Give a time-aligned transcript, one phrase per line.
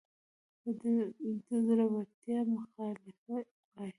[0.79, 0.91] به
[1.47, 3.45] د زړورتیا مخالف وای